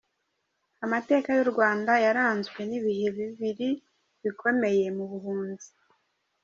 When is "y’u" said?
1.37-1.47